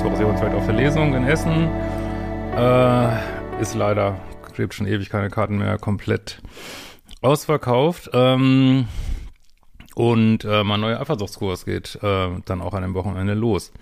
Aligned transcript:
Nächste 0.00 0.12
Woche 0.12 0.16
sehen 0.16 0.26
wir 0.28 0.32
uns 0.32 0.40
vielleicht 0.40 0.56
auf 0.56 0.64
der 0.64 0.76
Lesung 0.76 1.14
in 1.14 1.24
Essen. 1.26 1.68
Äh, 2.56 3.60
ist 3.60 3.74
leider, 3.74 4.18
gibt 4.56 4.72
schon 4.72 4.86
ewig 4.86 5.10
keine 5.10 5.28
Karten 5.28 5.58
mehr, 5.58 5.76
komplett 5.76 6.40
ausverkauft. 7.20 8.08
Ähm, 8.14 8.88
und 9.94 10.46
äh, 10.46 10.64
mein 10.64 10.80
neuer 10.80 10.98
Eifersuchtskurs 11.02 11.66
geht 11.66 11.98
äh, 12.02 12.30
dann 12.46 12.62
auch 12.62 12.72
an 12.72 12.80
dem 12.80 12.94
Wochenende 12.94 13.34
los. 13.34 13.72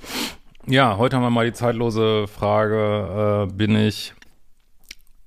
Ja, 0.67 0.97
heute 0.97 1.15
haben 1.15 1.23
wir 1.23 1.31
mal 1.31 1.47
die 1.47 1.53
zeitlose 1.53 2.27
Frage, 2.27 3.47
äh, 3.49 3.53
bin 3.55 3.77
ich, 3.77 4.13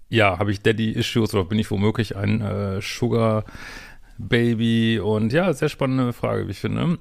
ja, 0.09 0.39
habe 0.39 0.51
ich 0.51 0.61
Daddy-Issues 0.61 1.33
oder 1.33 1.45
bin 1.45 1.57
ich 1.57 1.71
womöglich 1.71 2.17
ein 2.17 2.41
äh, 2.41 2.81
Sugar-Baby? 2.81 3.39
Und 4.99 5.31
ja, 5.31 5.53
sehr 5.53 5.69
spannende 5.69 6.11
Frage, 6.11 6.47
wie 6.47 6.51
ich 6.51 6.59
finde. 6.59 6.97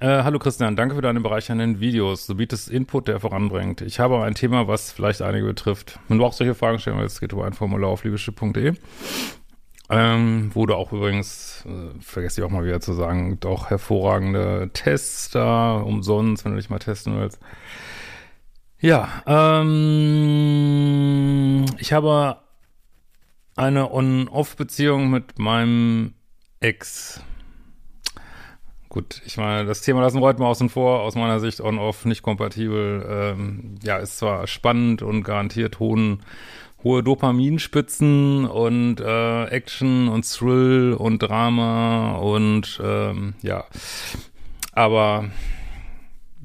Äh, 0.00 0.22
hallo 0.22 0.38
Christian, 0.38 0.76
danke 0.76 0.94
für 0.94 1.02
deine 1.02 1.18
bereichernden 1.20 1.80
Videos. 1.80 2.28
Du 2.28 2.36
bietest 2.36 2.70
Input, 2.70 3.08
der 3.08 3.18
voranbringt. 3.18 3.80
Ich 3.80 3.98
habe 3.98 4.22
ein 4.22 4.36
Thema, 4.36 4.68
was 4.68 4.92
vielleicht 4.92 5.22
einige 5.22 5.44
betrifft. 5.46 5.98
Wenn 6.06 6.18
du 6.18 6.24
auch 6.24 6.32
solche 6.32 6.54
Fragen 6.54 6.78
stellen 6.78 6.98
willst, 6.98 7.20
geht 7.20 7.32
über 7.32 7.44
ein 7.44 7.52
Formular 7.52 7.90
auf 7.90 8.04
liebeschiff.de. 8.04 8.74
Ähm, 9.90 10.54
wurde 10.54 10.76
auch 10.76 10.92
übrigens, 10.92 11.66
äh, 11.66 12.00
vergesse 12.00 12.40
ich 12.40 12.46
auch 12.46 12.50
mal 12.50 12.64
wieder 12.64 12.80
zu 12.80 12.92
sagen, 12.92 13.40
auch 13.44 13.70
hervorragende 13.70 14.70
Tests 14.72 15.30
da, 15.30 15.78
umsonst, 15.78 16.44
wenn 16.44 16.52
du 16.52 16.58
dich 16.58 16.70
mal 16.70 16.78
testen 16.78 17.18
willst. 17.18 17.40
Ja, 18.78 19.08
ähm, 19.26 19.64
ich 21.78 21.92
habe 21.92 22.36
eine 23.56 23.90
On-Off-Beziehung 23.90 25.10
mit 25.10 25.40
meinem 25.40 26.14
Ex. 26.60 27.20
Gut, 28.88 29.20
ich 29.26 29.36
meine, 29.36 29.66
das 29.66 29.82
Thema 29.82 30.00
lassen 30.00 30.18
wir 30.18 30.22
heute 30.22 30.40
mal 30.40 30.48
außen 30.48 30.70
vor. 30.70 31.00
Aus 31.00 31.14
meiner 31.14 31.40
Sicht 31.40 31.60
on-off 31.60 32.06
nicht 32.06 32.22
kompatibel. 32.22 33.06
Ähm, 33.08 33.74
ja, 33.82 33.98
ist 33.98 34.18
zwar 34.18 34.46
spannend 34.46 35.02
und 35.02 35.24
garantiert 35.24 35.78
hohen, 35.78 36.22
hohe 36.82 37.02
Dopaminspitzen 37.02 38.46
und 38.46 39.00
äh, 39.00 39.44
Action 39.44 40.08
und 40.08 40.24
Thrill 40.30 40.94
und 40.94 41.18
Drama 41.18 42.12
und 42.16 42.80
ähm, 42.82 43.34
ja, 43.42 43.64
aber 44.72 45.26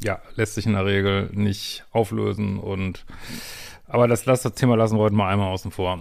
ja, 0.03 0.19
lässt 0.35 0.55
sich 0.55 0.65
in 0.65 0.73
der 0.73 0.85
Regel 0.85 1.29
nicht 1.33 1.85
auflösen 1.91 2.59
und 2.59 3.05
aber 3.87 4.07
das, 4.07 4.23
das 4.23 4.41
Thema 4.55 4.75
lassen 4.75 4.97
wir 4.97 5.03
heute 5.03 5.15
mal 5.15 5.29
einmal 5.31 5.51
außen 5.51 5.71
vor. 5.71 5.99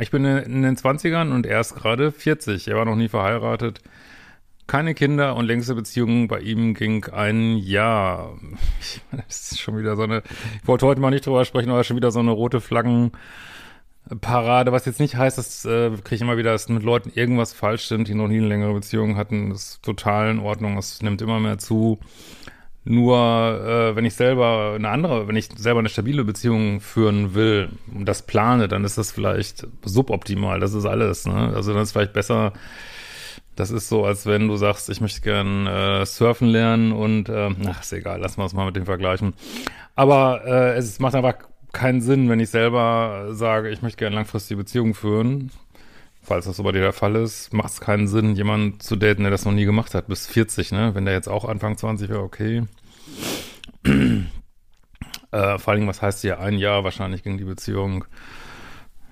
Ich 0.00 0.10
bin 0.10 0.24
in 0.24 0.62
den 0.62 0.76
20ern 0.76 1.32
und 1.32 1.46
er 1.46 1.60
ist 1.60 1.74
gerade 1.74 2.12
40. 2.12 2.68
Er 2.68 2.76
war 2.76 2.84
noch 2.84 2.96
nie 2.96 3.08
verheiratet 3.08 3.80
keine 4.66 4.94
Kinder 4.94 5.36
und 5.36 5.46
längste 5.46 5.74
Beziehung 5.74 6.28
bei 6.28 6.40
ihm 6.40 6.74
ging 6.74 7.04
ein 7.06 7.56
Jahr. 7.56 8.38
Das 9.10 9.52
ist 9.52 9.60
schon 9.60 9.78
wieder 9.78 9.96
so 9.96 10.02
eine, 10.02 10.22
ich 10.60 10.68
wollte 10.68 10.86
heute 10.86 11.00
mal 11.00 11.10
nicht 11.10 11.26
drüber 11.26 11.44
sprechen, 11.44 11.70
aber 11.70 11.84
schon 11.84 11.96
wieder 11.96 12.10
so 12.10 12.20
eine 12.20 12.30
rote 12.30 12.60
Flaggenparade, 12.60 14.72
was 14.72 14.86
jetzt 14.86 15.00
nicht 15.00 15.16
heißt, 15.16 15.38
dass 15.38 15.64
äh, 15.64 15.90
kriege 15.90 16.16
ich 16.16 16.22
immer 16.22 16.36
wieder, 16.36 16.52
dass 16.52 16.68
mit 16.68 16.82
Leuten 16.82 17.10
irgendwas 17.14 17.52
falsch 17.52 17.84
stimmt, 17.84 18.08
die 18.08 18.14
noch 18.14 18.28
nie 18.28 18.38
eine 18.38 18.48
längere 18.48 18.74
Beziehung 18.74 19.16
hatten. 19.16 19.50
Das 19.50 19.64
ist 19.64 19.82
total 19.82 20.30
in 20.30 20.40
Ordnung, 20.40 20.78
es 20.78 21.02
nimmt 21.02 21.22
immer 21.22 21.40
mehr 21.40 21.58
zu. 21.58 21.98
Nur 22.86 23.16
äh, 23.16 23.96
wenn 23.96 24.04
ich 24.04 24.14
selber 24.14 24.74
eine 24.76 24.90
andere, 24.90 25.26
wenn 25.26 25.36
ich 25.36 25.48
selber 25.56 25.78
eine 25.78 25.88
stabile 25.88 26.24
Beziehung 26.24 26.80
führen 26.80 27.34
will 27.34 27.70
und 27.94 28.04
das 28.04 28.26
plane, 28.26 28.68
dann 28.68 28.84
ist 28.84 28.98
das 28.98 29.10
vielleicht 29.10 29.66
suboptimal. 29.82 30.60
Das 30.60 30.74
ist 30.74 30.84
alles. 30.84 31.26
Ne? 31.26 31.52
Also 31.54 31.72
dann 31.72 31.82
ist 31.82 31.92
vielleicht 31.92 32.12
besser, 32.12 32.52
das 33.56 33.70
ist 33.70 33.88
so, 33.88 34.04
als 34.04 34.26
wenn 34.26 34.48
du 34.48 34.56
sagst, 34.56 34.90
ich 34.90 35.00
möchte 35.00 35.20
gern 35.20 35.66
äh, 35.66 36.04
surfen 36.06 36.48
lernen 36.48 36.92
und 36.92 37.28
äh, 37.28 37.50
ach, 37.68 37.82
ist 37.82 37.92
egal, 37.92 38.20
lassen 38.20 38.38
wir 38.38 38.44
es 38.44 38.52
mal 38.52 38.66
mit 38.66 38.76
dem 38.76 38.86
vergleichen. 38.86 39.34
Aber 39.94 40.44
äh, 40.44 40.76
es 40.76 40.98
macht 40.98 41.14
einfach 41.14 41.36
keinen 41.72 42.00
Sinn, 42.00 42.28
wenn 42.28 42.40
ich 42.40 42.50
selber 42.50 43.28
sage, 43.30 43.70
ich 43.70 43.82
möchte 43.82 43.98
gerne 43.98 44.16
langfristige 44.16 44.58
Beziehungen 44.58 44.94
führen. 44.94 45.50
Falls 46.22 46.46
das 46.46 46.56
so 46.56 46.62
bei 46.62 46.72
dir 46.72 46.80
der 46.80 46.94
Fall 46.94 47.16
ist, 47.16 47.52
macht 47.52 47.70
es 47.70 47.80
keinen 47.80 48.08
Sinn, 48.08 48.34
jemanden 48.34 48.80
zu 48.80 48.96
daten, 48.96 49.22
der 49.22 49.30
das 49.30 49.44
noch 49.44 49.52
nie 49.52 49.66
gemacht 49.66 49.94
hat, 49.94 50.06
bis 50.06 50.26
40, 50.26 50.72
ne? 50.72 50.94
Wenn 50.94 51.04
der 51.04 51.12
jetzt 51.12 51.28
auch 51.28 51.44
Anfang 51.44 51.76
20 51.76 52.08
wäre, 52.08 52.22
okay. 52.22 52.62
äh, 53.84 55.58
vor 55.58 55.74
Dingen, 55.74 55.86
was 55.86 56.00
heißt 56.00 56.22
hier 56.22 56.40
ein 56.40 56.56
Jahr 56.56 56.82
wahrscheinlich 56.82 57.22
gegen 57.22 57.36
die 57.36 57.44
Beziehung? 57.44 58.06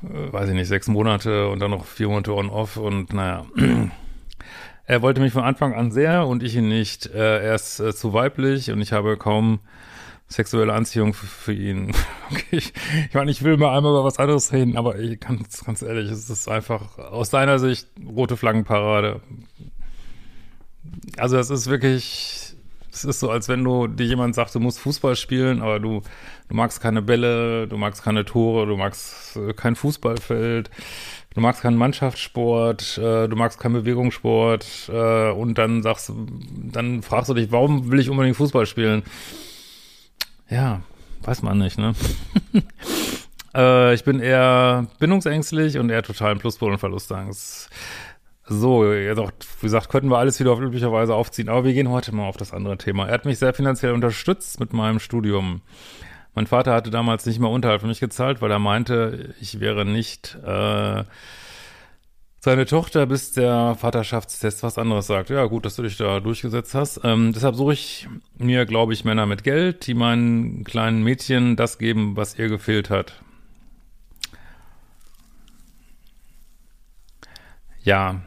Äh, 0.03 0.33
weiß 0.33 0.49
ich 0.49 0.55
nicht, 0.55 0.69
sechs 0.69 0.89
Monate 0.89 1.49
und 1.49 1.61
dann 1.61 1.71
noch 1.71 1.85
vier 1.85 2.09
Monate 2.09 2.35
on-off 2.35 2.79
und 2.79 3.13
naja. 3.13 3.45
Er 4.85 5.01
wollte 5.01 5.21
mich 5.21 5.33
von 5.33 5.45
Anfang 5.45 5.75
an 5.75 5.93
sehr 5.93 6.27
und 6.27 6.43
ich 6.43 6.57
ihn 6.57 6.69
nicht. 6.69 7.07
Äh, 7.07 7.45
er 7.45 7.55
ist 7.55 7.79
äh, 7.79 7.95
zu 7.95 8.13
weiblich 8.13 8.71
und 8.71 8.81
ich 8.81 8.93
habe 8.93 9.17
kaum 9.17 9.61
sexuelle 10.29 10.73
Anziehung 10.73 11.15
für, 11.15 11.53
ihn. 11.53 11.93
okay, 12.31 12.45
ich, 12.57 12.73
ich 13.09 13.15
meine, 13.15 13.31
ich 13.31 13.43
will 13.45 13.57
mal 13.57 13.77
einmal 13.77 13.93
über 13.93 14.05
was 14.05 14.19
anderes 14.19 14.53
reden, 14.53 14.77
aber 14.77 14.99
ich 14.99 15.21
kann 15.21 15.45
ganz 15.65 15.83
ehrlich, 15.83 16.11
es 16.11 16.29
ist 16.31 16.49
einfach 16.49 16.99
aus 16.99 17.31
deiner 17.31 17.59
Sicht 17.59 17.89
rote 18.05 18.37
Flaggenparade. 18.37 19.21
Also 21.17 21.37
es 21.37 21.51
ist 21.51 21.69
wirklich, 21.69 22.55
es 22.93 23.05
ist 23.05 23.21
so, 23.21 23.31
als 23.31 23.49
wenn 23.49 23.63
du 23.63 23.87
dir 23.87 24.07
jemand 24.07 24.35
sagt, 24.35 24.55
du 24.55 24.61
musst 24.61 24.81
Fußball 24.81 25.15
spielen, 25.15 25.63
aber 25.63 25.79
du, 25.79 26.03
du 26.49 26.55
magst 26.55 26.81
keine 26.81 27.03
Bälle, 27.03 27.69
du 27.69 27.77
magst 27.77 28.03
keine 28.03 28.25
Tore, 28.25 28.67
du 28.67 28.77
magst 28.77 29.37
äh, 29.37 29.53
kein 29.53 29.77
Fußballfeld 29.77 30.71
du 31.35 31.41
magst 31.41 31.63
keinen 31.63 31.77
Mannschaftssport, 31.77 32.99
äh, 32.99 33.29
du 33.29 33.37
magst 33.37 33.59
keinen 33.59 33.75
Bewegungssport 33.75 34.91
äh, 34.93 35.31
und 35.31 35.59
dann 35.59 35.83
sagst 35.83 36.13
dann 36.73 37.03
fragst 37.03 37.31
du 37.31 37.35
dich, 37.35 37.53
warum 37.53 37.91
will 37.91 38.01
ich 38.01 38.11
unbedingt 38.11 38.37
Fußball 38.37 38.67
spielen? 38.67 39.03
Ja, 40.49 40.83
weiß 41.23 41.43
man 41.43 41.59
nicht, 41.59 41.79
ne? 41.79 41.95
äh, 43.55 43.95
ich 43.95 44.05
bin 44.05 44.21
eher 44.21 44.87
bindungsängstlich 44.99 45.79
und 45.79 45.91
eher 45.91 46.03
total 46.03 46.33
im 46.33 46.39
Pluspol 46.39 46.73
und 46.73 46.79
Verlustangst. 46.79 47.71
So, 48.45 48.93
jetzt 48.93 49.19
auch, 49.19 49.31
wie 49.61 49.67
gesagt, 49.67 49.89
könnten 49.89 50.11
wir 50.11 50.19
alles 50.19 50.41
wieder 50.41 50.53
auf 50.53 50.61
üblicher 50.61 50.93
Weise 50.93 51.15
aufziehen, 51.15 51.49
aber 51.49 51.65
wir 51.65 51.73
gehen 51.73 51.89
heute 51.89 52.15
mal 52.15 52.27
auf 52.27 52.37
das 52.37 52.53
andere 52.53 52.77
Thema. 52.77 53.07
Er 53.07 53.15
hat 53.15 53.25
mich 53.25 53.39
sehr 53.39 53.55
finanziell 53.55 53.93
unterstützt 53.93 54.61
mit 54.61 54.73
meinem 54.73 54.99
Studium. 54.99 55.63
Mein 56.35 56.47
Vater 56.47 56.73
hatte 56.73 56.91
damals 56.91 57.27
nicht 57.27 57.39
mehr 57.39 57.51
Unterhalt 57.51 57.83
für 57.83 57.87
mich 57.87 58.01
gezahlt, 58.01 58.41
weil 58.41 58.51
er 58.51 58.59
meinte, 58.59 59.35
ich 59.41 59.61
wäre 59.61 59.85
nicht 59.85 60.37
äh, 60.45 61.05
seine 62.45 62.67
Tochter, 62.67 63.07
bis 63.07 63.33
der 63.33 63.77
Vaterschaftstest 63.77 64.63
was 64.63 64.79
anderes 64.79 65.07
sagt. 65.07 65.31
Ja, 65.31 65.45
gut, 65.45 65.65
dass 65.67 65.77
du 65.77 65.83
dich 65.83 65.97
da 65.97 66.21
durchgesetzt 66.21 66.75
hast. 66.75 67.01
Ähm, 67.05 67.33
deshalb 67.33 67.55
suche 67.55 67.75
ich 67.75 68.09
mir, 68.37 68.67
glaube 68.67 68.95
ich, 68.95 69.05
Männer 69.05 69.27
mit 69.27 69.45
Geld, 69.45 69.87
die 69.87 69.95
meinen 69.95 70.65
kleinen 70.65 71.05
Mädchen 71.05 71.55
das 71.55 71.79
geben, 71.79 72.17
was 72.17 72.39
ihr 72.39 72.49
gefehlt 72.49 72.91
hat. 72.91 73.23
Ja, 77.85 78.23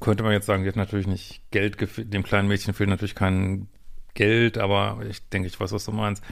könnte 0.00 0.24
man 0.24 0.32
jetzt 0.32 0.46
sagen, 0.46 0.62
die 0.62 0.68
hat 0.68 0.76
natürlich 0.76 1.06
nicht 1.06 1.40
Geld 1.50 1.78
gefehlt, 1.78 2.12
dem 2.12 2.22
kleinen 2.22 2.48
Mädchen 2.48 2.74
fehlt 2.74 2.90
natürlich 2.90 3.14
kein 3.14 3.68
Geld, 4.14 4.58
aber 4.58 5.00
ich 5.08 5.28
denke, 5.28 5.48
ich 5.48 5.58
weiß, 5.58 5.72
was 5.72 5.84
du 5.84 5.92
meinst. 5.92 6.22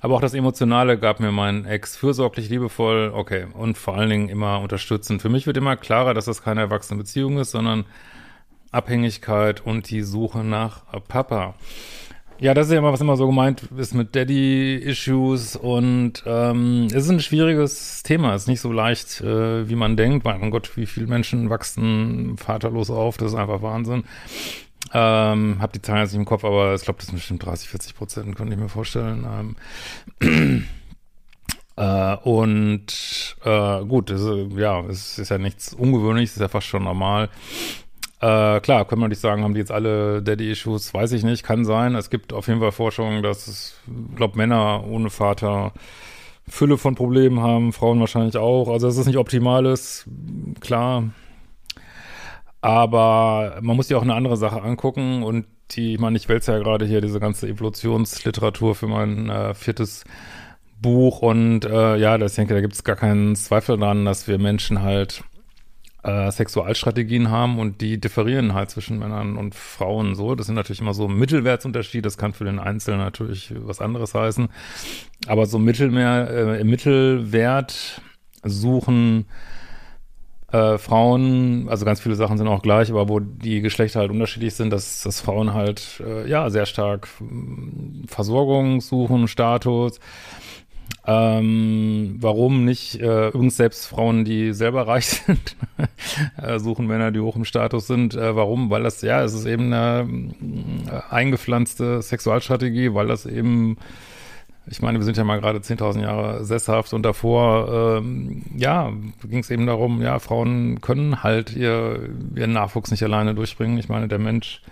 Aber 0.00 0.14
auch 0.14 0.20
das 0.20 0.34
Emotionale 0.34 0.98
gab 0.98 1.20
mir 1.20 1.30
mein 1.30 1.66
Ex 1.66 1.96
fürsorglich, 1.96 2.48
liebevoll, 2.48 3.12
okay, 3.14 3.46
und 3.52 3.76
vor 3.76 3.96
allen 3.96 4.10
Dingen 4.10 4.28
immer 4.28 4.60
unterstützend. 4.60 5.20
Für 5.20 5.28
mich 5.28 5.46
wird 5.46 5.56
immer 5.56 5.76
klarer, 5.76 6.14
dass 6.14 6.24
das 6.24 6.42
keine 6.42 6.60
erwachsene 6.60 6.98
Beziehung 6.98 7.38
ist, 7.38 7.50
sondern 7.50 7.84
Abhängigkeit 8.72 9.64
und 9.64 9.90
die 9.90 10.02
Suche 10.02 10.44
nach 10.44 10.84
Papa. 11.08 11.54
Ja, 12.38 12.54
das 12.54 12.68
ist 12.68 12.72
ja 12.72 12.78
immer, 12.78 12.92
was 12.92 13.02
immer 13.02 13.18
so 13.18 13.26
gemeint 13.26 13.68
ist 13.76 13.92
mit 13.92 14.16
Daddy-Issues 14.16 15.56
und 15.56 16.22
ähm, 16.24 16.86
es 16.86 17.04
ist 17.04 17.10
ein 17.10 17.20
schwieriges 17.20 18.02
Thema. 18.02 18.34
Es 18.34 18.42
ist 18.42 18.48
nicht 18.48 18.62
so 18.62 18.72
leicht, 18.72 19.20
äh, 19.20 19.68
wie 19.68 19.74
man 19.74 19.98
denkt. 19.98 20.24
Mein 20.24 20.50
Gott, 20.50 20.74
wie 20.78 20.86
viele 20.86 21.06
Menschen 21.06 21.50
wachsen 21.50 22.38
vaterlos 22.38 22.88
auf, 22.88 23.18
das 23.18 23.32
ist 23.32 23.38
einfach 23.38 23.60
Wahnsinn. 23.60 24.04
Ähm, 24.92 25.58
hab 25.60 25.72
die 25.72 25.82
Zahlen 25.82 26.00
jetzt 26.00 26.12
nicht 26.12 26.18
im 26.18 26.24
Kopf, 26.24 26.44
aber 26.44 26.74
ich 26.74 26.82
glaube, 26.82 26.98
das 26.98 27.06
sind 27.06 27.16
bestimmt 27.16 27.44
30, 27.44 27.68
40 27.68 27.94
Prozent, 27.94 28.36
könnte 28.36 28.54
ich 28.54 28.58
mir 28.58 28.68
vorstellen. 28.68 29.56
Ähm, 30.20 30.66
äh, 31.76 32.16
und 32.16 33.36
äh, 33.44 33.84
gut, 33.84 34.10
ist, 34.10 34.26
ja, 34.56 34.80
es 34.86 35.18
ist 35.18 35.28
ja 35.28 35.38
nichts 35.38 35.72
Ungewöhnliches, 35.74 36.36
ist 36.36 36.40
ja 36.42 36.48
fast 36.48 36.66
schon 36.66 36.84
normal. 36.84 37.28
Äh, 38.20 38.60
klar, 38.60 38.84
können 38.84 39.00
wir 39.00 39.08
nicht 39.08 39.20
sagen, 39.20 39.44
haben 39.44 39.54
die 39.54 39.60
jetzt 39.60 39.72
alle 39.72 40.22
Daddy-Issues, 40.22 40.92
weiß 40.92 41.12
ich 41.12 41.22
nicht, 41.22 41.42
kann 41.42 41.64
sein. 41.64 41.94
Es 41.94 42.10
gibt 42.10 42.32
auf 42.32 42.48
jeden 42.48 42.60
Fall 42.60 42.72
Forschungen, 42.72 43.22
dass 43.22 43.46
es, 43.46 43.76
glaube 44.16 44.36
Männer 44.36 44.84
ohne 44.86 45.08
Vater 45.08 45.72
Fülle 46.46 46.76
von 46.76 46.96
Problemen 46.96 47.40
haben, 47.40 47.72
Frauen 47.72 48.00
wahrscheinlich 48.00 48.36
auch. 48.36 48.68
Also 48.68 48.88
dass 48.88 48.96
es 48.96 49.06
nicht 49.06 49.16
optimal 49.16 49.64
ist, 49.66 50.06
klar, 50.60 51.04
aber 52.60 53.58
man 53.62 53.76
muss 53.76 53.88
sich 53.88 53.96
auch 53.96 54.02
eine 54.02 54.14
andere 54.14 54.36
Sache 54.36 54.62
angucken 54.62 55.22
und 55.22 55.46
die, 55.72 55.94
ich 55.94 56.00
meine, 56.00 56.16
ich 56.16 56.28
wälze 56.28 56.52
ja 56.52 56.58
gerade 56.58 56.84
hier 56.84 57.00
diese 57.00 57.20
ganze 57.20 57.48
Evolutionsliteratur 57.48 58.74
für 58.74 58.88
mein 58.88 59.28
äh, 59.30 59.54
viertes 59.54 60.04
Buch 60.80 61.22
und 61.22 61.64
äh, 61.64 61.96
ja, 61.96 62.18
das, 62.18 62.34
denke, 62.34 62.54
da 62.54 62.60
gibt 62.60 62.74
es 62.74 62.84
gar 62.84 62.96
keinen 62.96 63.36
Zweifel 63.36 63.78
dran, 63.78 64.04
dass 64.04 64.26
wir 64.26 64.38
Menschen 64.38 64.82
halt 64.82 65.22
äh, 66.02 66.30
Sexualstrategien 66.30 67.30
haben 67.30 67.58
und 67.58 67.80
die 67.80 68.00
differieren 68.00 68.54
halt 68.54 68.70
zwischen 68.70 68.98
Männern 68.98 69.36
und 69.36 69.54
Frauen 69.54 70.14
so. 70.14 70.34
Das 70.34 70.46
sind 70.46 70.54
natürlich 70.54 70.80
immer 70.80 70.94
so 70.94 71.08
Mittelwertsunterschiede. 71.08 72.02
Das 72.02 72.16
kann 72.16 72.32
für 72.32 72.44
den 72.44 72.58
Einzelnen 72.58 73.00
natürlich 73.00 73.52
was 73.54 73.80
anderes 73.80 74.14
heißen. 74.14 74.48
Aber 75.26 75.46
so 75.46 75.58
Mittelmeer, 75.58 76.30
äh, 76.30 76.64
Mittelwert 76.64 78.00
suchen 78.42 79.26
äh, 80.52 80.78
Frauen, 80.78 81.68
also 81.68 81.84
ganz 81.84 82.00
viele 82.00 82.14
Sachen 82.14 82.38
sind 82.38 82.48
auch 82.48 82.62
gleich, 82.62 82.90
aber 82.90 83.08
wo 83.08 83.20
die 83.20 83.60
Geschlechter 83.60 84.00
halt 84.00 84.10
unterschiedlich 84.10 84.54
sind, 84.54 84.70
dass, 84.70 85.02
dass 85.02 85.20
Frauen 85.20 85.54
halt 85.54 86.02
äh, 86.04 86.28
ja 86.28 86.50
sehr 86.50 86.66
stark 86.66 87.08
Versorgung 88.06 88.80
suchen, 88.80 89.28
Status, 89.28 90.00
ähm, 91.06 92.16
warum 92.20 92.64
nicht? 92.64 93.00
Äh, 93.00 93.28
übrigens 93.28 93.56
selbst 93.56 93.86
Frauen, 93.86 94.24
die 94.24 94.52
selber 94.52 94.86
reich 94.86 95.06
sind, 95.26 95.56
äh, 96.36 96.58
suchen 96.58 96.86
Männer, 96.86 97.10
die 97.10 97.20
hoch 97.20 97.36
im 97.36 97.44
Status 97.44 97.86
sind. 97.86 98.14
Äh, 98.14 98.36
warum? 98.36 98.70
Weil 98.70 98.82
das, 98.82 99.00
ja, 99.02 99.22
es 99.24 99.32
ist 99.32 99.46
eben 99.46 99.72
eine 99.72 100.08
äh, 100.86 101.00
eingepflanzte 101.14 102.02
Sexualstrategie, 102.02 102.94
weil 102.94 103.06
das 103.06 103.24
eben, 103.24 103.78
ich 104.70 104.82
meine, 104.82 104.98
wir 104.98 105.04
sind 105.04 105.16
ja 105.16 105.24
mal 105.24 105.40
gerade 105.40 105.58
10.000 105.58 106.00
Jahre 106.00 106.44
sesshaft 106.44 106.92
und 106.92 107.02
davor, 107.02 107.98
ähm, 107.98 108.42
ja, 108.56 108.92
ging 109.24 109.40
es 109.40 109.50
eben 109.50 109.66
darum, 109.66 110.00
ja, 110.00 110.20
Frauen 110.20 110.80
können 110.80 111.24
halt 111.24 111.56
ihr, 111.56 112.08
ihren 112.36 112.52
Nachwuchs 112.52 112.92
nicht 112.92 113.02
alleine 113.02 113.34
durchbringen. 113.34 113.78
Ich 113.78 113.88
meine, 113.88 114.06
der 114.06 114.20
Mensch 114.20 114.62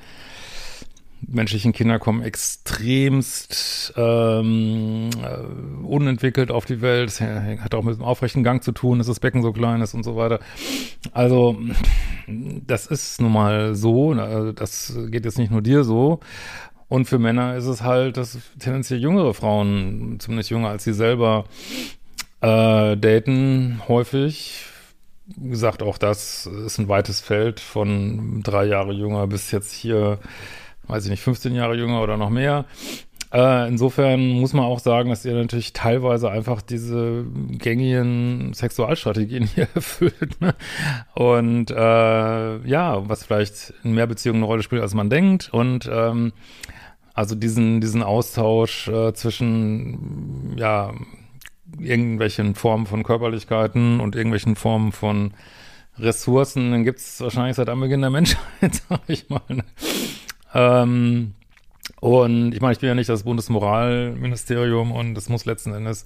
menschlichen 1.20 1.72
Kinder 1.72 1.98
kommen 1.98 2.22
extremst 2.22 3.92
ähm, 3.96 5.10
äh, 5.20 5.84
unentwickelt 5.84 6.52
auf 6.52 6.64
die 6.64 6.80
Welt. 6.80 7.08
Das 7.08 7.20
hat 7.20 7.74
auch 7.74 7.82
mit 7.82 7.96
dem 7.96 8.04
aufrechten 8.04 8.44
Gang 8.44 8.62
zu 8.62 8.70
tun, 8.70 8.98
dass 8.98 9.08
das 9.08 9.18
Becken 9.18 9.42
so 9.42 9.52
klein 9.52 9.80
ist 9.80 9.94
und 9.94 10.04
so 10.04 10.16
weiter. 10.16 10.38
Also 11.12 11.58
das 12.28 12.86
ist 12.86 13.20
nun 13.20 13.32
mal 13.32 13.74
so. 13.74 14.14
Ne, 14.14 14.52
das 14.54 14.96
geht 15.10 15.24
jetzt 15.24 15.38
nicht 15.38 15.50
nur 15.50 15.62
dir 15.62 15.82
so. 15.82 16.20
Und 16.88 17.06
für 17.06 17.18
Männer 17.18 17.56
ist 17.56 17.66
es 17.66 17.82
halt, 17.82 18.16
dass 18.16 18.38
tendenziell 18.58 19.00
jüngere 19.00 19.34
Frauen, 19.34 20.16
zumindest 20.20 20.50
jünger 20.50 20.68
als 20.68 20.84
sie 20.84 20.94
selber, 20.94 21.44
äh, 22.40 22.96
daten 22.96 23.80
häufig. 23.88 24.64
Wie 25.36 25.50
gesagt, 25.50 25.82
auch 25.82 25.98
das 25.98 26.46
ist 26.46 26.78
ein 26.78 26.88
weites 26.88 27.20
Feld 27.20 27.60
von 27.60 28.42
drei 28.42 28.64
Jahre 28.64 28.92
jünger 28.92 29.26
bis 29.26 29.50
jetzt 29.50 29.72
hier 29.72 30.18
weiß 30.88 31.04
ich 31.04 31.10
nicht, 31.10 31.22
15 31.22 31.54
Jahre 31.54 31.76
jünger 31.76 32.02
oder 32.02 32.16
noch 32.16 32.30
mehr. 32.30 32.64
Äh, 33.32 33.68
insofern 33.68 34.28
muss 34.40 34.54
man 34.54 34.64
auch 34.64 34.78
sagen, 34.78 35.10
dass 35.10 35.24
ihr 35.24 35.34
natürlich 35.34 35.74
teilweise 35.74 36.30
einfach 36.30 36.62
diese 36.62 37.26
gängigen 37.50 38.54
Sexualstrategien 38.54 39.44
hier 39.54 39.68
erfüllt. 39.74 40.40
Ne? 40.40 40.54
Und 41.14 41.70
äh, 41.70 42.58
ja, 42.66 43.08
was 43.08 43.24
vielleicht 43.24 43.74
in 43.84 43.92
mehr 43.92 44.06
Beziehungen 44.06 44.38
eine 44.38 44.46
Rolle 44.46 44.62
spielt, 44.62 44.82
als 44.82 44.94
man 44.94 45.10
denkt. 45.10 45.50
Und 45.52 45.88
ähm, 45.92 46.32
also 47.12 47.34
diesen, 47.34 47.80
diesen 47.80 48.02
Austausch 48.02 48.88
äh, 48.88 49.12
zwischen 49.12 50.56
ja, 50.56 50.94
irgendwelchen 51.78 52.54
Formen 52.54 52.86
von 52.86 53.02
Körperlichkeiten 53.02 54.00
und 54.00 54.16
irgendwelchen 54.16 54.56
Formen 54.56 54.92
von 54.92 55.34
Ressourcen, 55.98 56.70
den 56.70 56.84
gibt 56.84 57.00
es 57.00 57.20
wahrscheinlich 57.20 57.56
seit 57.56 57.68
Anbeginn 57.68 58.00
der 58.00 58.10
Menschheit, 58.10 58.40
sag 58.88 59.00
ich 59.08 59.28
mal. 59.28 59.42
Ne? 59.48 59.64
Ähm, 60.54 61.34
und 62.00 62.54
ich 62.54 62.60
meine, 62.60 62.72
ich 62.72 62.80
bin 62.80 62.88
ja 62.88 62.94
nicht 62.94 63.08
das 63.08 63.24
Bundesmoralministerium 63.24 64.92
und 64.92 65.16
es 65.16 65.28
muss 65.28 65.44
letzten 65.44 65.72
Endes 65.72 66.04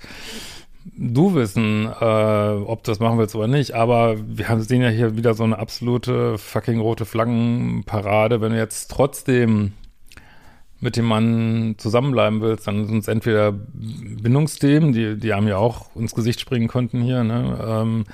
du 0.96 1.34
wissen, 1.34 1.86
äh, 1.86 2.64
ob 2.64 2.82
du 2.82 2.90
das 2.90 3.00
machen 3.00 3.18
willst 3.18 3.34
oder 3.34 3.46
nicht. 3.46 3.74
Aber 3.74 4.16
wir 4.18 4.60
sehen 4.60 4.82
ja 4.82 4.88
hier 4.88 5.16
wieder 5.16 5.34
so 5.34 5.44
eine 5.44 5.58
absolute 5.58 6.38
fucking 6.38 6.80
rote 6.80 7.04
Flaggenparade. 7.04 8.40
Wenn 8.40 8.52
du 8.52 8.58
jetzt 8.58 8.90
trotzdem 8.90 9.72
mit 10.80 10.96
dem 10.96 11.04
Mann 11.04 11.76
zusammenbleiben 11.78 12.40
willst, 12.40 12.66
dann 12.66 12.86
sind 12.86 12.98
es 12.98 13.08
entweder 13.08 13.52
Bindungsthemen, 13.52 14.92
die, 14.92 15.16
die 15.16 15.32
haben 15.32 15.46
ja 15.46 15.56
auch 15.56 15.94
ins 15.94 16.14
Gesicht 16.14 16.40
springen 16.40 16.66
konnten 16.66 17.02
hier, 17.02 17.22
ne? 17.22 17.58
Ähm, 17.64 18.04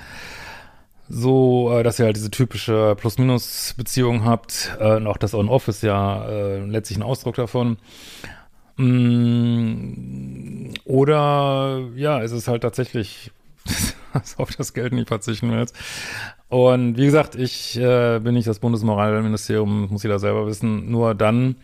so, 1.09 1.71
äh, 1.71 1.83
dass 1.83 1.99
ihr 1.99 2.05
halt 2.05 2.15
diese 2.15 2.31
typische 2.31 2.95
Plus-Minus-Beziehung 2.97 4.23
habt. 4.23 4.77
Äh, 4.79 4.97
und 4.97 5.07
auch 5.07 5.17
das 5.17 5.33
On-Off 5.33 5.67
ist 5.67 5.83
ja 5.83 6.25
äh, 6.27 6.59
letztlich 6.59 6.99
ein 6.99 7.03
Ausdruck 7.03 7.35
davon. 7.35 7.77
Mm, 8.77 10.71
oder 10.85 11.81
ja, 11.95 12.21
es 12.21 12.31
ist 12.31 12.47
halt 12.47 12.61
tatsächlich, 12.61 13.31
dass 14.13 14.37
auf 14.37 14.51
das 14.55 14.73
Geld 14.73 14.93
nicht 14.93 15.07
verzichten 15.07 15.51
willst. 15.51 15.75
Und 16.47 16.97
wie 16.97 17.05
gesagt, 17.05 17.35
ich 17.35 17.77
äh, 17.77 18.19
bin 18.19 18.35
nicht 18.35 18.47
das 18.47 18.59
Bundesmoralministerium, 18.59 19.87
muss 19.89 20.03
jeder 20.03 20.19
selber 20.19 20.47
wissen. 20.47 20.89
Nur 20.91 21.15
dann 21.15 21.55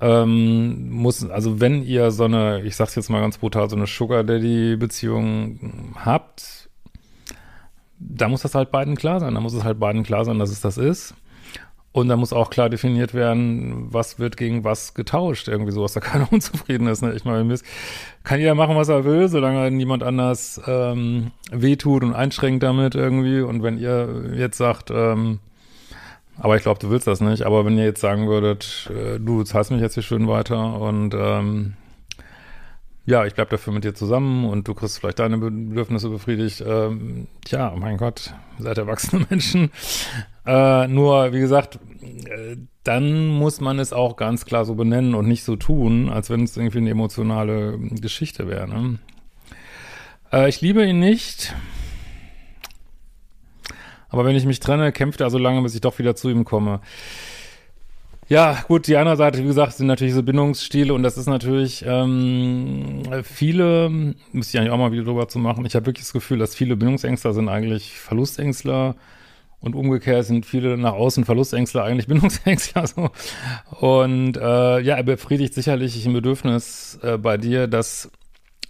ähm, 0.00 0.90
muss, 0.90 1.28
also 1.28 1.60
wenn 1.60 1.84
ihr 1.84 2.10
so 2.10 2.24
eine, 2.24 2.62
ich 2.62 2.74
sag's 2.76 2.94
jetzt 2.96 3.10
mal 3.10 3.20
ganz 3.20 3.38
brutal, 3.38 3.70
so 3.70 3.76
eine 3.76 3.86
Sugar 3.86 4.24
Daddy-Beziehung 4.24 5.94
habt, 5.96 6.70
da 8.08 8.28
muss 8.28 8.42
das 8.42 8.54
halt 8.54 8.70
beiden 8.70 8.96
klar 8.96 9.20
sein. 9.20 9.34
Da 9.34 9.40
muss 9.40 9.54
es 9.54 9.64
halt 9.64 9.78
beiden 9.78 10.02
klar 10.02 10.24
sein, 10.24 10.38
dass 10.38 10.50
es 10.50 10.60
das 10.60 10.78
ist. 10.78 11.14
Und 11.92 12.08
da 12.08 12.16
muss 12.16 12.32
auch 12.32 12.48
klar 12.48 12.70
definiert 12.70 13.12
werden, 13.12 13.92
was 13.92 14.18
wird 14.18 14.38
gegen 14.38 14.64
was 14.64 14.94
getauscht. 14.94 15.48
Irgendwie 15.48 15.72
so, 15.72 15.82
dass 15.82 15.92
da 15.92 16.00
keiner 16.00 16.26
unzufrieden 16.32 16.86
ist. 16.86 17.02
Ne? 17.02 17.12
Ich 17.12 17.24
meine, 17.24 17.54
kann 18.24 18.40
jeder 18.40 18.54
machen, 18.54 18.76
was 18.76 18.88
er 18.88 19.04
will, 19.04 19.28
solange 19.28 19.70
niemand 19.70 20.02
anders 20.02 20.60
ähm, 20.66 21.32
wehtut 21.50 22.02
und 22.02 22.14
einschränkt 22.14 22.62
damit 22.62 22.94
irgendwie. 22.94 23.40
Und 23.40 23.62
wenn 23.62 23.78
ihr 23.78 24.32
jetzt 24.34 24.56
sagt, 24.56 24.90
ähm, 24.90 25.40
aber 26.38 26.56
ich 26.56 26.62
glaube, 26.62 26.80
du 26.80 26.88
willst 26.88 27.06
das 27.06 27.20
nicht, 27.20 27.42
aber 27.42 27.66
wenn 27.66 27.76
ihr 27.76 27.84
jetzt 27.84 28.00
sagen 28.00 28.26
würdet, 28.26 28.90
äh, 28.90 29.20
du 29.20 29.42
zahlst 29.44 29.70
mich 29.70 29.82
jetzt 29.82 29.94
hier 29.94 30.02
schön 30.02 30.26
weiter 30.28 30.80
und 30.80 31.14
ähm, 31.14 31.74
ja, 33.04 33.26
ich 33.26 33.34
bleib 33.34 33.50
dafür 33.50 33.72
mit 33.72 33.84
dir 33.84 33.94
zusammen 33.94 34.44
und 34.44 34.68
du 34.68 34.74
kriegst 34.74 34.98
vielleicht 34.98 35.18
deine 35.18 35.38
Bedürfnisse 35.38 36.08
befriedigt. 36.08 36.62
Ähm, 36.66 37.26
tja, 37.44 37.74
mein 37.76 37.96
Gott, 37.96 38.32
seid 38.58 38.78
erwachsene 38.78 39.26
Menschen. 39.30 39.70
Äh, 40.46 40.86
nur, 40.86 41.32
wie 41.32 41.40
gesagt, 41.40 41.78
äh, 42.02 42.56
dann 42.84 43.26
muss 43.26 43.60
man 43.60 43.78
es 43.78 43.92
auch 43.92 44.16
ganz 44.16 44.44
klar 44.44 44.64
so 44.64 44.74
benennen 44.74 45.14
und 45.14 45.26
nicht 45.26 45.44
so 45.44 45.56
tun, 45.56 46.10
als 46.10 46.30
wenn 46.30 46.44
es 46.44 46.56
irgendwie 46.56 46.78
eine 46.78 46.90
emotionale 46.90 47.78
Geschichte 47.78 48.48
wäre. 48.48 48.68
Ne? 48.68 48.98
Äh, 50.32 50.48
ich 50.48 50.60
liebe 50.60 50.84
ihn 50.84 51.00
nicht. 51.00 51.54
Aber 54.08 54.24
wenn 54.24 54.36
ich 54.36 54.44
mich 54.44 54.60
trenne, 54.60 54.92
kämpft 54.92 55.20
er 55.20 55.30
so 55.30 55.38
lange, 55.38 55.62
bis 55.62 55.74
ich 55.74 55.80
doch 55.80 55.98
wieder 55.98 56.14
zu 56.14 56.28
ihm 56.28 56.44
komme. 56.44 56.80
Ja, 58.32 58.64
gut, 58.66 58.86
die 58.86 58.96
andere 58.96 59.18
Seite, 59.18 59.40
wie 59.40 59.46
gesagt, 59.46 59.74
sind 59.74 59.88
natürlich 59.88 60.14
so 60.14 60.22
Bindungsstile 60.22 60.94
und 60.94 61.02
das 61.02 61.18
ist 61.18 61.26
natürlich 61.26 61.84
ähm, 61.86 63.02
viele, 63.24 63.90
müsste 63.90 64.56
ich 64.56 64.58
eigentlich 64.58 64.72
auch 64.72 64.78
mal 64.78 64.90
wieder 64.90 65.04
drüber 65.04 65.28
zu 65.28 65.38
machen. 65.38 65.66
Ich 65.66 65.74
habe 65.74 65.84
wirklich 65.84 66.06
das 66.06 66.14
Gefühl, 66.14 66.38
dass 66.38 66.54
viele 66.54 66.74
Bindungsängstler 66.76 67.34
sind 67.34 67.50
eigentlich 67.50 68.00
Verlustängstler 68.00 68.96
und 69.60 69.74
umgekehrt 69.74 70.24
sind 70.24 70.46
viele 70.46 70.78
nach 70.78 70.94
außen 70.94 71.26
Verlustängstler 71.26 71.84
eigentlich 71.84 72.06
Bindungsängstler. 72.08 72.86
So. 72.86 73.10
Und 73.82 74.38
äh, 74.38 74.80
ja, 74.80 74.96
er 74.96 75.02
befriedigt 75.02 75.52
sicherlich 75.52 76.06
ein 76.06 76.14
Bedürfnis 76.14 76.98
äh, 77.02 77.18
bei 77.18 77.36
dir, 77.36 77.66
dass 77.66 78.10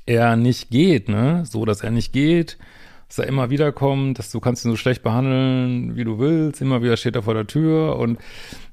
er 0.07 0.35
nicht 0.35 0.71
geht, 0.71 1.09
ne? 1.09 1.45
So, 1.47 1.65
dass 1.65 1.83
er 1.83 1.93
nicht 1.93 2.13
geht, 2.13 2.59
dass 3.07 3.21
er 3.21 3.29
immer 3.29 3.49
wieder 3.49 3.71
kommt, 3.71 4.19
dass 4.19 4.33
du 4.33 4.41
kannst 4.41 4.65
ihn 4.65 4.73
so 4.73 4.77
schlecht 4.77 5.05
behandeln, 5.05 5.95
wie 5.95 6.03
du 6.03 6.19
willst, 6.19 6.61
immer 6.61 6.83
wieder 6.83 6.97
steht 6.97 7.15
er 7.15 7.23
vor 7.23 7.35
der 7.35 7.47
Tür 7.47 7.97
und 8.01 8.19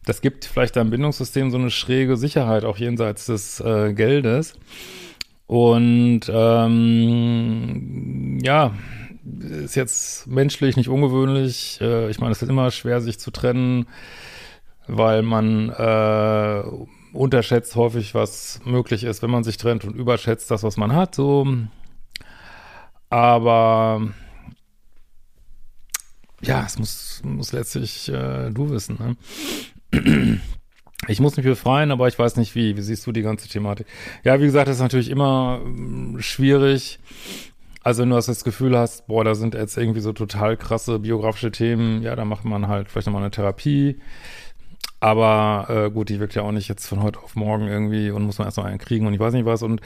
das 0.05 0.21
gibt 0.21 0.45
vielleicht 0.45 0.75
deinem 0.75 0.89
Bindungssystem 0.89 1.51
so 1.51 1.57
eine 1.57 1.71
schräge 1.71 2.17
Sicherheit, 2.17 2.65
auch 2.65 2.77
jenseits 2.77 3.25
des 3.27 3.59
äh, 3.59 3.93
Geldes. 3.93 4.53
Und 5.47 6.21
ähm, 6.31 7.59
ja, 8.43 8.73
ist 9.63 9.75
jetzt 9.75 10.27
menschlich 10.27 10.77
nicht 10.77 10.89
ungewöhnlich. 10.89 11.79
Äh, 11.81 12.09
ich 12.09 12.19
meine, 12.19 12.31
es 12.31 12.41
ist 12.41 12.49
immer 12.49 12.71
schwer, 12.71 13.01
sich 13.01 13.19
zu 13.19 13.31
trennen, 13.31 13.87
weil 14.87 15.21
man 15.21 15.69
äh, 15.69 16.63
unterschätzt 17.13 17.75
häufig, 17.75 18.15
was 18.15 18.61
möglich 18.65 19.03
ist, 19.03 19.21
wenn 19.21 19.31
man 19.31 19.43
sich 19.43 19.57
trennt 19.57 19.85
und 19.85 19.95
überschätzt 19.95 20.51
das, 20.51 20.63
was 20.63 20.77
man 20.77 20.93
hat. 20.93 21.15
So. 21.15 21.47
Aber 23.09 24.07
ja, 26.41 26.63
es 26.65 26.77
muss, 26.77 27.21
muss 27.23 27.51
letztlich 27.51 28.09
äh, 28.09 28.49
du 28.51 28.69
wissen. 28.69 28.97
Ne? 28.99 29.15
Ich 31.07 31.19
muss 31.19 31.37
mich 31.37 31.45
befreien, 31.45 31.91
aber 31.91 32.07
ich 32.07 32.19
weiß 32.19 32.35
nicht 32.35 32.55
wie. 32.55 32.75
Wie 32.77 32.81
siehst 32.81 33.07
du 33.07 33.11
die 33.11 33.21
ganze 33.21 33.47
Thematik? 33.47 33.87
Ja, 34.23 34.39
wie 34.39 34.45
gesagt, 34.45 34.67
das 34.67 34.75
ist 34.75 34.81
natürlich 34.81 35.09
immer 35.09 35.61
äh, 35.65 36.21
schwierig. 36.21 36.99
Also 37.81 38.01
wenn 38.01 38.09
du 38.09 38.15
das 38.15 38.43
Gefühl 38.43 38.77
hast, 38.77 39.07
boah, 39.07 39.23
da 39.23 39.33
sind 39.33 39.55
jetzt 39.55 39.77
irgendwie 39.77 40.01
so 40.01 40.11
total 40.11 40.57
krasse 40.57 40.99
biografische 40.99 41.51
Themen, 41.51 42.03
ja, 42.03 42.15
da 42.15 42.25
macht 42.25 42.43
man 42.43 42.67
halt 42.67 42.89
vielleicht 42.89 43.07
nochmal 43.07 43.23
eine 43.23 43.31
Therapie. 43.31 43.99
Aber 44.99 45.67
äh, 45.69 45.89
gut, 45.89 46.09
die 46.09 46.19
wirkt 46.19 46.35
ja 46.35 46.41
auch 46.41 46.51
nicht 46.51 46.67
jetzt 46.67 46.85
von 46.85 47.01
heute 47.01 47.19
auf 47.19 47.35
morgen 47.35 47.67
irgendwie 47.67 48.11
und 48.11 48.23
muss 48.23 48.37
man 48.37 48.47
erstmal 48.47 48.67
einen 48.67 48.79
kriegen 48.79 49.07
und 49.07 49.13
ich 49.13 49.19
weiß 49.19 49.33
nicht 49.33 49.45
was. 49.45 49.63
Und 49.63 49.81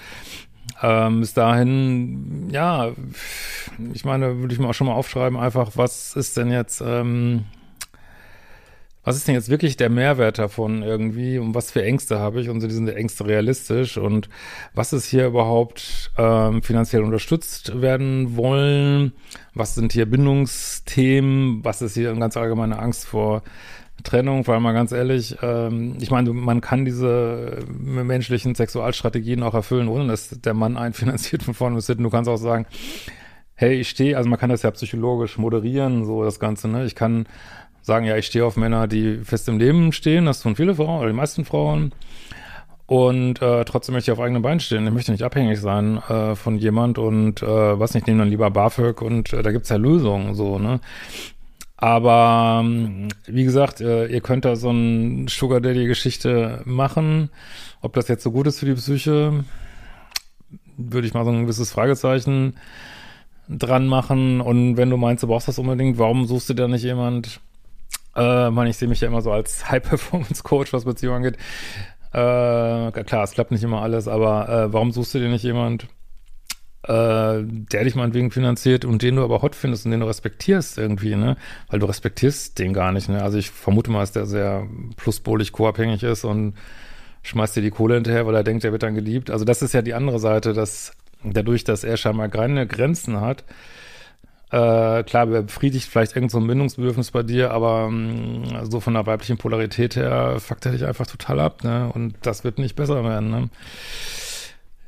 ähm, 0.82 1.20
bis 1.20 1.34
dahin, 1.34 2.50
ja, 2.52 2.92
ich 3.94 4.06
meine, 4.06 4.40
würde 4.40 4.54
ich 4.54 4.60
mir 4.60 4.68
auch 4.68 4.74
schon 4.74 4.88
mal 4.88 4.94
aufschreiben, 4.94 5.38
einfach, 5.38 5.72
was 5.76 6.16
ist 6.16 6.36
denn 6.36 6.52
jetzt, 6.52 6.82
ähm, 6.82 7.46
was 9.04 9.18
ist 9.18 9.28
denn 9.28 9.36
jetzt 9.36 9.50
wirklich 9.50 9.76
der 9.76 9.90
Mehrwert 9.90 10.40
davon 10.40 10.82
irgendwie? 10.82 11.38
Und 11.38 11.54
was 11.54 11.72
für 11.72 11.84
Ängste 11.84 12.20
habe 12.20 12.42
ich? 12.42 12.50
Und 12.50 12.62
sind 12.62 12.70
diese 12.70 12.96
Ängste 12.96 13.26
realistisch. 13.26 13.98
Und 13.98 14.30
was 14.74 14.94
ist 14.94 15.06
hier 15.06 15.28
überhaupt 15.28 16.12
ähm, 16.18 16.64
finanziell 16.64 17.04
unterstützt 17.04 17.82
werden 17.82 18.38
wollen, 18.38 19.12
was 19.54 19.76
sind 19.76 19.92
hier 19.92 20.06
Bindungsthemen, 20.06 21.64
was 21.66 21.82
ist 21.82 21.96
hier 21.96 22.14
ganz 22.16 22.38
allgemeine 22.38 22.80
Angst 22.80 23.06
vor 23.06 23.44
Trennung, 24.04 24.48
weil 24.48 24.60
mal 24.60 24.74
ganz 24.74 24.92
ehrlich, 24.92 25.38
ähm, 25.42 25.98
ich 26.00 26.12
meine, 26.12 26.34
man 26.34 26.62
kann 26.62 26.86
diese 26.86 27.60
menschlichen 27.68 28.56
Sexualstrategien 28.56 29.44
auch 29.44 29.54
erfüllen, 29.54 29.88
ohne 29.88 30.08
dass 30.08 30.30
der 30.30 30.54
Mann 30.54 30.78
einen 30.78 30.94
finanziert 30.94 31.44
von 31.44 31.54
vorne 31.54 31.76
bis 31.76 31.88
hinten. 31.88 32.04
Du 32.04 32.10
kannst 32.10 32.30
auch 32.30 32.38
sagen, 32.38 32.66
hey, 33.56 33.80
ich 33.80 33.90
stehe, 33.90 34.18
also 34.18 34.30
man 34.30 34.40
kann 34.40 34.50
das 34.50 34.64
ja 34.64 34.72
psychologisch 34.72 35.38
moderieren, 35.38 36.06
so 36.06 36.24
das 36.24 36.40
Ganze, 36.40 36.68
ne? 36.68 36.86
Ich 36.86 36.96
kann 36.96 37.28
sagen, 37.84 38.06
ja, 38.06 38.18
ich 38.18 38.26
stehe 38.26 38.46
auf 38.46 38.58
Männer, 38.58 38.88
die 38.88 39.18
fest 39.18 39.48
im 39.48 39.60
Leben 39.60 39.92
stehen, 39.92 40.26
das 40.26 40.42
tun 40.42 40.56
viele 40.56 40.74
Frauen 40.74 41.00
oder 41.00 41.10
die 41.10 41.16
meisten 41.16 41.46
Frauen. 41.46 41.94
Und 42.86 43.42
äh, 43.42 43.64
trotzdem 43.66 43.94
möchte 43.94 44.12
ich 44.12 44.18
auf 44.18 44.24
eigenen 44.24 44.42
Beinen 44.42 44.60
stehen. 44.60 44.86
Ich 44.86 44.94
möchte 44.94 45.12
nicht 45.12 45.24
abhängig 45.24 45.60
sein 45.60 45.98
äh, 46.10 46.36
von 46.36 46.58
jemand 46.58 46.98
und 46.98 47.42
äh, 47.42 47.46
was 47.80 47.94
nicht, 47.94 48.08
nehme 48.08 48.20
dann 48.20 48.30
lieber 48.30 48.50
BAföG 48.52 49.02
und 49.02 49.32
äh, 49.34 49.42
da 49.42 49.52
gibt's 49.52 49.70
ja 49.70 49.78
Lösungen 49.78 50.34
so, 50.34 50.60
ne? 50.60 50.80
Aber 51.78 52.62
ähm, 52.64 53.10
wie 53.26 53.44
gesagt, 53.44 53.82
äh, 53.82 54.06
ihr 54.06 54.22
könnt 54.22 54.46
da 54.46 54.56
so 54.56 54.70
ein 54.72 55.28
Sugar 55.28 55.60
Daddy-Geschichte 55.60 56.62
machen. 56.64 57.30
Ob 57.82 57.94
das 57.94 58.08
jetzt 58.08 58.24
so 58.24 58.32
gut 58.32 58.48
ist 58.48 58.60
für 58.60 58.68
die 58.68 58.76
Psyche, 58.76 59.44
würde 60.78 61.08
ich 61.08 61.14
mal 61.14 61.26
so 61.26 61.32
ein 61.32 61.42
gewisses 61.42 61.72
Fragezeichen 61.72 62.56
dran 63.50 63.88
machen. 63.88 64.40
Und 64.40 64.78
wenn 64.78 64.90
du 64.90 64.96
meinst, 64.96 65.24
du 65.24 65.28
brauchst 65.28 65.50
das 65.50 65.60
unbedingt, 65.60 65.98
warum 65.98 66.26
suchst 66.26 66.50
du 66.50 66.54
da 66.54 66.70
nicht 66.70 66.84
jemand, 66.84 67.42
äh, 68.16 68.50
man, 68.50 68.68
ich 68.68 68.78
sehe 68.78 68.88
mich 68.88 69.02
ja 69.02 69.08
immer 69.08 69.22
so 69.22 69.32
als 69.32 69.70
High-Performance-Coach, 69.72 70.74
was 70.74 70.86
Beziehungen 70.86 71.18
angeht. 71.18 71.38
Äh, 72.12 73.04
klar, 73.04 73.24
es 73.24 73.32
klappt 73.32 73.52
nicht 73.52 73.64
immer 73.64 73.82
alles, 73.82 74.08
aber 74.08 74.48
äh, 74.50 74.74
warum 74.74 74.92
suchst 74.92 75.16
du 75.16 75.20
dir 75.20 75.30
nicht 75.30 75.44
jemand, 75.44 75.88
äh, 76.84 77.42
der 77.44 77.84
dich 77.86 77.96
meinetwegen 77.96 78.30
finanziert 78.30 78.86
und 78.86 79.02
den 79.02 79.16
du 79.16 79.24
aber 79.24 79.42
hot 79.42 79.56
findest 79.56 79.86
und 79.86 79.92
den 79.92 80.02
du 80.02 80.06
respektierst 80.06 80.78
irgendwie, 80.78 81.16
ne? 81.16 81.38
Weil 81.70 81.80
du 81.80 81.86
respektierst 81.86 82.60
den 82.60 82.74
gar 82.74 82.92
nicht, 82.92 83.10
ne? 83.10 83.24
Also 83.24 83.38
ich 83.38 83.50
vermute 83.50 83.90
mal, 83.90 84.02
dass 84.02 84.12
der 84.12 84.26
sehr 84.26 84.68
pluspolig 84.98 85.54
co-abhängig 85.54 86.04
ist 86.04 86.24
und 86.24 86.56
schmeißt 87.24 87.56
dir 87.56 87.62
die 87.62 87.72
Kohle 87.72 87.96
hinterher, 87.96 88.28
weil 88.28 88.36
er 88.36 88.44
denkt, 88.44 88.66
er 88.66 88.74
wird 88.74 88.84
dann 88.84 88.96
geliebt. 88.96 89.32
Also 89.32 89.46
das 89.46 89.62
ist 89.62 89.74
ja 89.74 89.82
die 89.82 89.94
andere 89.94 90.20
Seite, 90.20 90.54
dass 90.54 90.92
dadurch, 91.24 91.64
dass 91.64 91.84
er 91.84 91.98
scheinbar 91.98 92.28
keine 92.30 92.68
Grenzen 92.68 93.22
hat, 93.22 93.46
äh, 94.54 95.04
klar, 95.04 95.26
befriedigt 95.26 95.90
vielleicht 95.90 96.16
irgend 96.16 96.30
so 96.30 96.38
ein 96.38 96.46
Bindungsbedürfnis 96.46 97.10
bei 97.10 97.24
dir, 97.24 97.50
aber 97.50 97.90
mh, 97.90 98.62
mm, 98.62 98.72
so 98.72 98.80
von 98.80 98.94
der 98.94 99.08
weiblichen 99.08 99.40
Polarität 99.40 99.96
her 99.96 100.36
fuckt 100.40 100.68
er 100.68 100.74
dich 100.74 100.86
einfach 100.86 101.08
total 101.08 101.40
ab, 101.40 101.64
ne? 101.64 101.90
Und 101.92 102.14
das 102.22 102.44
wird 102.44 102.60
nicht 102.60 102.76
besser 102.76 103.04
werden, 103.04 103.32
ne? 103.32 103.50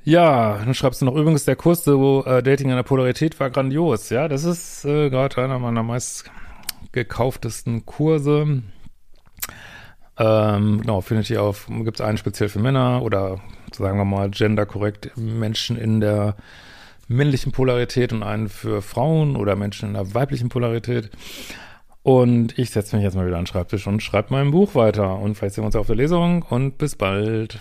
Ja, 0.03 0.60
dann 0.60 0.75
schreibst 0.75 1.01
du 1.01 1.05
noch 1.05 1.15
übrigens, 1.15 1.45
der 1.45 1.55
Kurs 1.55 1.84
so 1.84 2.24
äh, 2.25 2.43
Dating 2.43 2.69
in 2.69 2.75
der 2.75 2.84
Polarität 2.84 3.39
war 3.39 3.50
grandios. 3.50 4.12
Ja, 4.12 4.27
das 4.27 4.43
ist 4.43 4.86
äh, 4.86 5.10
gerade 5.10 5.41
einer 5.41 5.57
meiner 5.57 5.81
meist 5.81 6.29
gekauftesten 6.91 7.88
Kurse. 7.88 8.62
Ähm, 10.19 10.81
genau, 10.81 11.01
findet 11.01 11.31
ihr 11.31 11.41
auf, 11.41 11.65
gibt 11.67 12.00
es 12.00 12.05
einen 12.05 12.19
speziell 12.19 12.50
für 12.50 12.60
Männer 12.60 13.01
oder 13.01 13.39
sagen 13.74 13.98
wir 13.98 14.05
mal 14.05 14.29
genderkorrekt 14.29 15.17
Menschen 15.17 15.75
in 15.75 16.01
der 16.01 16.36
männlichen 17.08 17.52
Polarität 17.52 18.14
und 18.14 18.24
einen 18.24 18.50
für 18.50 18.82
Frauen 18.82 19.36
oder 19.36 19.56
Menschen 19.56 19.90
in 19.90 19.94
der 19.94 20.14
weiblichen 20.14 20.50
Polarität. 20.50 21.10
Und 22.04 22.58
ich 22.60 22.70
setze 22.70 22.96
mich 22.96 23.04
jetzt 23.04 23.16
mal 23.16 23.26
wieder 23.26 23.38
an 23.38 23.44
den 23.44 23.48
Schreibtisch 23.48 23.88
und 23.88 24.04
schreibe 24.04 24.28
mein 24.32 24.52
Buch 24.52 24.76
weiter. 24.76 25.18
Und 25.18 25.36
vielleicht 25.36 25.56
sehen 25.56 25.64
wir 25.64 25.68
uns 25.68 25.76
auf 25.76 25.88
der 25.88 25.96
Lesung 25.96 26.44
und 26.44 26.78
bis 26.78 26.96
bald. 26.96 27.60